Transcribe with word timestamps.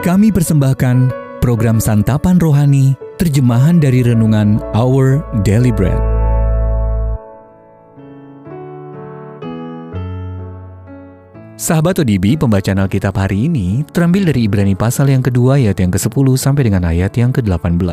Kami 0.00 0.32
persembahkan 0.32 1.12
program 1.44 1.76
Santapan 1.76 2.40
Rohani, 2.40 2.96
terjemahan 3.20 3.84
dari 3.84 4.00
Renungan 4.00 4.56
Our 4.72 5.20
Daily 5.44 5.68
Bread. 5.68 6.00
Sahabat 11.60 12.00
ODB, 12.00 12.40
pembacaan 12.40 12.80
Alkitab 12.80 13.12
hari 13.12 13.52
ini 13.52 13.84
terambil 13.92 14.32
dari 14.32 14.48
Ibrani 14.48 14.72
pasal 14.72 15.12
yang 15.12 15.20
kedua 15.20 15.60
ayat 15.60 15.76
yang 15.76 15.92
ke-10 15.92 16.26
sampai 16.32 16.62
dengan 16.72 16.88
ayat 16.88 17.12
yang 17.20 17.28
ke-18. 17.36 17.84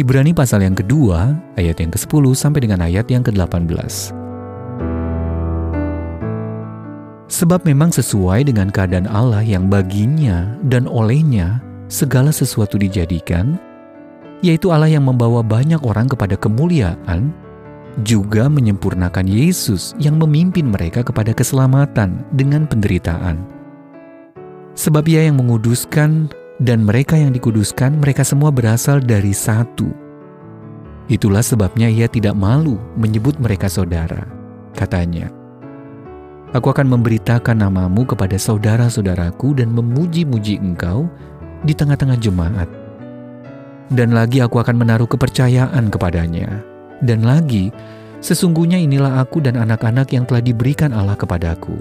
Ibrani 0.00 0.32
pasal 0.32 0.64
yang 0.64 0.80
kedua 0.80 1.36
ayat 1.60 1.76
yang 1.76 1.92
ke-10 1.92 2.24
sampai 2.32 2.64
dengan 2.64 2.88
ayat 2.88 3.04
yang 3.12 3.20
ke-18. 3.20 4.27
Sebab 7.28 7.68
memang 7.68 7.92
sesuai 7.92 8.48
dengan 8.48 8.72
keadaan 8.72 9.04
Allah 9.04 9.44
yang 9.44 9.68
baginya 9.68 10.56
dan 10.64 10.88
olehnya 10.88 11.60
segala 11.92 12.32
sesuatu 12.32 12.80
dijadikan, 12.80 13.60
yaitu 14.40 14.72
Allah 14.72 14.88
yang 14.88 15.04
membawa 15.04 15.44
banyak 15.44 15.80
orang 15.84 16.08
kepada 16.08 16.40
kemuliaan, 16.40 17.28
juga 18.06 18.48
menyempurnakan 18.48 19.28
Yesus 19.28 19.92
yang 20.00 20.16
memimpin 20.16 20.72
mereka 20.72 21.04
kepada 21.04 21.36
keselamatan 21.36 22.24
dengan 22.32 22.64
penderitaan. 22.64 23.44
Sebab 24.78 25.04
ia 25.10 25.26
yang 25.28 25.36
menguduskan 25.42 26.30
dan 26.64 26.86
mereka 26.86 27.18
yang 27.18 27.34
dikuduskan, 27.34 27.98
mereka 27.98 28.22
semua 28.24 28.48
berasal 28.48 29.02
dari 29.02 29.36
satu. 29.36 29.90
Itulah 31.12 31.42
sebabnya 31.42 31.90
ia 31.90 32.06
tidak 32.06 32.38
malu 32.38 32.78
menyebut 32.94 33.36
mereka 33.42 33.66
saudara. 33.66 34.28
Katanya, 34.78 35.37
Aku 36.56 36.72
akan 36.72 36.88
memberitakan 36.88 37.60
namamu 37.60 38.08
kepada 38.08 38.40
saudara-saudaraku 38.40 39.60
dan 39.60 39.68
memuji-muji 39.68 40.56
engkau 40.56 41.04
di 41.60 41.76
tengah-tengah 41.76 42.16
jemaat. 42.16 42.64
Dan 43.92 44.16
lagi 44.16 44.40
aku 44.40 44.56
akan 44.56 44.80
menaruh 44.80 45.04
kepercayaan 45.04 45.92
kepadanya. 45.92 46.64
Dan 47.04 47.20
lagi, 47.20 47.68
sesungguhnya 48.24 48.80
inilah 48.80 49.20
aku 49.20 49.44
dan 49.44 49.60
anak-anak 49.60 50.08
yang 50.08 50.24
telah 50.24 50.40
diberikan 50.40 50.96
Allah 50.96 51.20
kepadaku. 51.20 51.76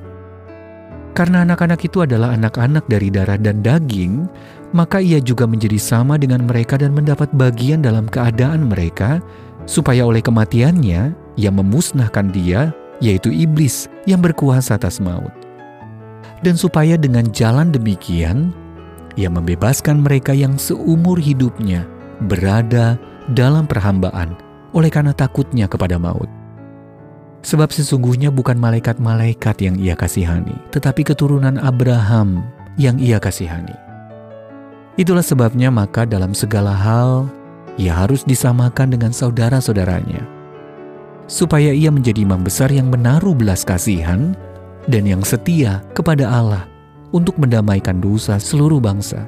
Karena 1.15 1.47
anak-anak 1.47 1.87
itu 1.87 2.03
adalah 2.03 2.35
anak-anak 2.35 2.91
dari 2.91 3.07
darah 3.07 3.39
dan 3.39 3.63
daging, 3.63 4.27
maka 4.75 4.99
ia 4.99 5.23
juga 5.23 5.47
menjadi 5.47 5.79
sama 5.79 6.19
dengan 6.19 6.43
mereka 6.43 6.75
dan 6.75 6.91
mendapat 6.91 7.31
bagian 7.31 7.79
dalam 7.79 8.03
keadaan 8.11 8.67
mereka, 8.67 9.23
supaya 9.63 10.03
oleh 10.03 10.19
kematiannya 10.19 11.15
ia 11.39 11.51
memusnahkan 11.55 12.35
dia 12.35 12.75
yaitu 13.03 13.29
iblis 13.29 13.89
yang 14.09 14.21
berkuasa 14.21 14.77
atas 14.77 14.97
maut. 14.97 15.31
Dan 16.45 16.53
supaya 16.53 16.95
dengan 16.97 17.25
jalan 17.33 17.73
demikian, 17.73 18.53
ia 19.17 19.29
membebaskan 19.29 20.05
mereka 20.05 20.33
yang 20.33 20.55
seumur 20.61 21.17
hidupnya 21.17 21.89
berada 22.29 23.01
dalam 23.33 23.65
perhambaan 23.65 24.37
oleh 24.77 24.93
karena 24.93 25.13
takutnya 25.17 25.65
kepada 25.65 25.97
maut. 25.97 26.29
Sebab 27.41 27.73
sesungguhnya 27.73 28.29
bukan 28.29 28.57
malaikat-malaikat 28.57 29.55
yang 29.61 29.75
ia 29.77 29.97
kasihani, 29.97 30.53
tetapi 30.73 31.05
keturunan 31.05 31.57
Abraham 31.61 32.45
yang 32.77 33.01
ia 33.01 33.17
kasihani. 33.17 33.73
Itulah 34.97 35.25
sebabnya 35.25 35.69
maka 35.69 36.05
dalam 36.05 36.33
segala 36.33 36.73
hal 36.73 37.29
ia 37.77 37.93
harus 37.93 38.25
disamakan 38.25 38.97
dengan 38.97 39.13
saudara-saudaranya 39.13 40.36
supaya 41.27 41.75
ia 41.75 41.91
menjadi 41.91 42.23
imam 42.23 42.41
besar 42.41 42.71
yang 42.71 42.87
menaruh 42.87 43.35
belas 43.35 43.67
kasihan 43.67 44.33
dan 44.87 45.03
yang 45.03 45.21
setia 45.21 45.83
kepada 45.91 46.27
Allah 46.27 46.63
untuk 47.11 47.35
mendamaikan 47.35 47.99
dosa 47.99 48.39
seluruh 48.39 48.79
bangsa. 48.79 49.27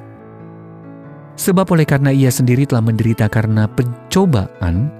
Sebab 1.36 1.64
oleh 1.72 1.88
karena 1.88 2.12
ia 2.12 2.28
sendiri 2.28 2.68
telah 2.68 2.84
menderita 2.84 3.28
karena 3.28 3.64
pencobaan, 3.64 4.92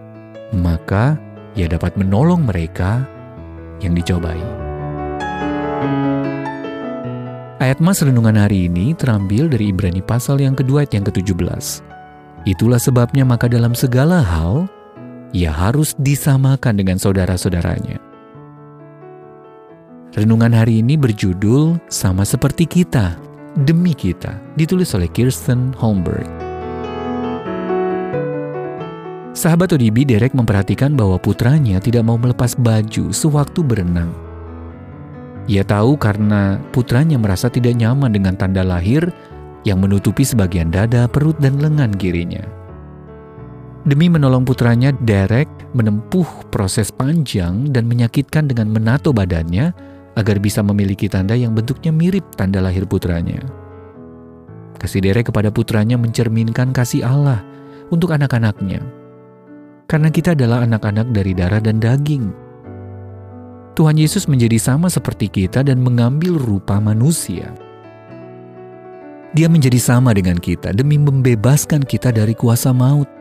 maka 0.56 1.21
ia 1.53 1.69
dapat 1.69 1.97
menolong 2.00 2.49
mereka 2.49 3.05
yang 3.84 3.93
dicobai. 3.93 4.41
Ayat 7.60 7.77
Mas 7.77 8.00
Renungan 8.00 8.41
hari 8.41 8.72
ini 8.72 8.97
terambil 8.97 9.53
dari 9.53 9.69
Ibrani 9.69 10.00
pasal 10.00 10.41
yang 10.41 10.56
kedua 10.56 10.81
ayat 10.81 10.97
yang 10.97 11.05
ke-17. 11.05 11.84
Itulah 12.49 12.81
sebabnya 12.81 13.28
maka 13.28 13.53
dalam 13.53 13.77
segala 13.77 14.25
hal, 14.25 14.65
ia 15.31 15.55
harus 15.55 15.95
disamakan 15.99 16.79
dengan 16.79 16.99
saudara-saudaranya. 16.99 18.03
Renungan 20.11 20.51
hari 20.51 20.83
ini 20.83 20.99
berjudul 20.99 21.79
Sama 21.87 22.27
Seperti 22.27 22.67
Kita, 22.67 23.15
Demi 23.63 23.95
Kita, 23.95 24.35
ditulis 24.59 24.91
oleh 24.99 25.07
Kirsten 25.07 25.71
Holmberg. 25.79 26.27
Sahabat 29.31 29.71
ODB 29.71 30.03
Derek 30.03 30.35
memperhatikan 30.35 30.99
bahwa 30.99 31.15
putranya 31.17 31.79
tidak 31.79 32.03
mau 32.03 32.19
melepas 32.19 32.59
baju 32.59 33.15
sewaktu 33.15 33.63
berenang. 33.63 34.11
Ia 35.47 35.63
tahu 35.63 35.95
karena 35.95 36.59
putranya 36.75 37.17
merasa 37.17 37.47
tidak 37.47 37.79
nyaman 37.79 38.11
dengan 38.11 38.35
tanda 38.35 38.67
lahir 38.67 39.15
yang 39.63 39.79
menutupi 39.79 40.27
sebagian 40.27 40.75
dada, 40.75 41.07
perut, 41.07 41.39
dan 41.39 41.63
lengan 41.63 41.95
kirinya. 41.95 42.59
Demi 43.91 44.06
menolong 44.06 44.47
putranya, 44.47 44.95
Derek 45.03 45.51
menempuh 45.75 46.47
proses 46.55 46.95
panjang 46.95 47.75
dan 47.75 47.91
menyakitkan 47.91 48.47
dengan 48.47 48.71
menato 48.71 49.11
badannya 49.11 49.75
agar 50.15 50.39
bisa 50.39 50.62
memiliki 50.62 51.11
tanda 51.11 51.34
yang 51.34 51.59
bentuknya 51.59 51.91
mirip 51.91 52.23
tanda 52.39 52.62
lahir 52.62 52.87
putranya. 52.87 53.43
Kasih 54.78 55.03
Derek 55.03 55.34
kepada 55.34 55.51
putranya 55.51 55.99
mencerminkan 55.99 56.71
kasih 56.71 57.03
Allah 57.03 57.43
untuk 57.91 58.15
anak-anaknya. 58.15 58.78
Karena 59.91 60.07
kita 60.07 60.39
adalah 60.39 60.62
anak-anak 60.62 61.11
dari 61.11 61.34
darah 61.34 61.59
dan 61.59 61.83
daging. 61.83 62.31
Tuhan 63.75 63.99
Yesus 63.99 64.31
menjadi 64.31 64.55
sama 64.62 64.87
seperti 64.87 65.27
kita 65.27 65.67
dan 65.67 65.83
mengambil 65.83 66.39
rupa 66.39 66.78
manusia. 66.78 67.51
Dia 69.34 69.51
menjadi 69.51 69.83
sama 69.83 70.15
dengan 70.15 70.39
kita 70.39 70.71
demi 70.78 70.95
membebaskan 70.95 71.83
kita 71.83 72.15
dari 72.15 72.39
kuasa 72.39 72.71
maut. 72.71 73.20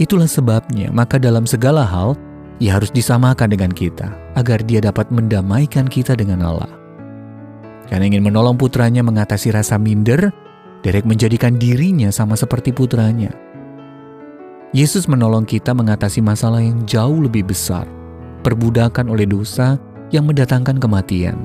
Itulah 0.00 0.24
sebabnya, 0.24 0.88
maka 0.88 1.20
dalam 1.20 1.44
segala 1.44 1.84
hal, 1.84 2.16
ia 2.56 2.72
harus 2.72 2.88
disamakan 2.88 3.52
dengan 3.52 3.68
kita, 3.68 4.08
agar 4.32 4.64
dia 4.64 4.80
dapat 4.80 5.12
mendamaikan 5.12 5.84
kita 5.84 6.16
dengan 6.16 6.40
Allah. 6.40 6.72
Karena 7.84 8.08
ingin 8.08 8.24
menolong 8.24 8.56
putranya 8.56 9.04
mengatasi 9.04 9.52
rasa 9.52 9.76
minder, 9.76 10.32
Derek 10.80 11.04
menjadikan 11.04 11.60
dirinya 11.60 12.08
sama 12.08 12.32
seperti 12.32 12.72
putranya. 12.72 13.28
Yesus 14.72 15.04
menolong 15.04 15.44
kita 15.44 15.76
mengatasi 15.76 16.24
masalah 16.24 16.64
yang 16.64 16.80
jauh 16.88 17.20
lebih 17.20 17.44
besar, 17.44 17.84
perbudakan 18.40 19.12
oleh 19.12 19.28
dosa 19.28 19.76
yang 20.08 20.24
mendatangkan 20.24 20.80
kematian. 20.80 21.44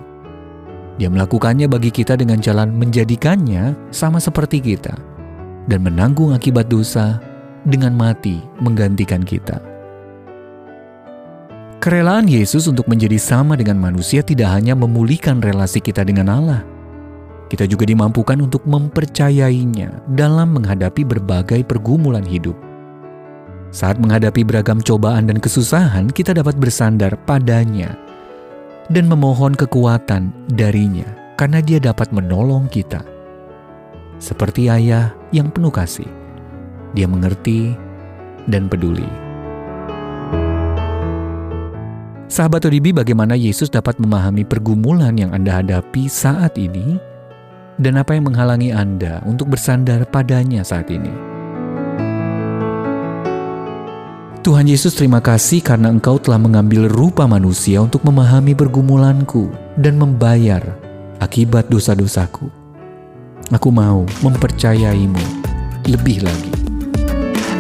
Dia 0.96 1.12
melakukannya 1.12 1.68
bagi 1.68 1.92
kita 1.92 2.16
dengan 2.16 2.40
jalan 2.40 2.72
menjadikannya 2.72 3.76
sama 3.92 4.24
seperti 4.24 4.64
kita 4.64 4.96
dan 5.68 5.84
menanggung 5.84 6.32
akibat 6.32 6.72
dosa 6.72 7.20
dengan 7.66 7.98
mati 7.98 8.40
menggantikan 8.62 9.26
kita. 9.26 9.60
Kerelaan 11.82 12.26
Yesus 12.26 12.66
untuk 12.66 12.90
menjadi 12.90 13.20
sama 13.22 13.54
dengan 13.54 13.78
manusia 13.78 14.26
tidak 14.26 14.50
hanya 14.58 14.74
memulihkan 14.74 15.38
relasi 15.38 15.78
kita 15.78 16.02
dengan 16.02 16.34
Allah, 16.34 16.62
kita 17.46 17.70
juga 17.70 17.86
dimampukan 17.86 18.42
untuk 18.42 18.66
mempercayainya 18.66 20.02
dalam 20.18 20.58
menghadapi 20.58 21.06
berbagai 21.06 21.62
pergumulan 21.62 22.26
hidup. 22.26 22.58
Saat 23.70 24.02
menghadapi 24.02 24.42
beragam 24.42 24.82
cobaan 24.82 25.30
dan 25.30 25.38
kesusahan, 25.38 26.10
kita 26.10 26.34
dapat 26.34 26.58
bersandar 26.58 27.14
padanya 27.30 27.94
dan 28.90 29.06
memohon 29.06 29.54
kekuatan 29.54 30.34
darinya 30.58 31.06
karena 31.38 31.62
dia 31.62 31.78
dapat 31.78 32.10
menolong 32.10 32.66
kita. 32.66 33.06
Seperti 34.18 34.72
ayah 34.72 35.14
yang 35.30 35.54
penuh 35.54 35.70
kasih 35.70 36.25
dia 36.96 37.06
mengerti 37.06 37.76
dan 38.48 38.72
peduli. 38.72 39.06
Sahabat 42.26 42.68
ODB, 42.68 42.92
bagaimana 42.92 43.38
Yesus 43.38 43.70
dapat 43.70 43.96
memahami 44.02 44.44
pergumulan 44.44 45.14
yang 45.16 45.32
Anda 45.32 45.62
hadapi 45.62 46.10
saat 46.10 46.58
ini 46.58 46.98
dan 47.78 47.96
apa 48.02 48.16
yang 48.18 48.28
menghalangi 48.28 48.74
Anda 48.74 49.24
untuk 49.24 49.54
bersandar 49.54 50.04
padanya 50.10 50.66
saat 50.66 50.90
ini? 50.90 51.36
Tuhan 54.46 54.70
Yesus 54.70 54.94
terima 54.94 55.26
kasih 55.26 55.58
karena 55.64 55.90
Engkau 55.90 56.22
telah 56.22 56.38
mengambil 56.38 56.86
rupa 56.86 57.26
manusia 57.26 57.82
untuk 57.82 58.06
memahami 58.06 58.54
pergumulanku 58.54 59.50
dan 59.74 59.98
membayar 59.98 60.62
akibat 61.18 61.66
dosa-dosaku. 61.66 62.46
Aku 63.50 63.70
mau 63.74 64.06
mempercayaimu 64.22 65.24
lebih 65.90 66.26
lagi. 66.26 66.54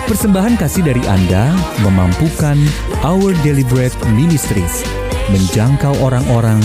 Persembahan 0.09 0.57
kasih 0.57 0.89
dari 0.89 1.05
Anda 1.05 1.53
memampukan 1.85 2.57
Our 3.05 3.37
Deliberate 3.45 3.93
Ministries 4.17 4.81
menjangkau 5.29 6.01
orang-orang 6.01 6.65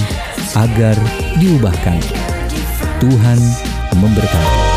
agar 0.56 0.96
diubahkan. 1.36 2.00
Tuhan 3.04 3.40
memberkati. 4.00 4.73